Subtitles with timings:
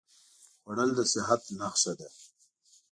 [0.61, 2.09] خوړل د صحت نښه ده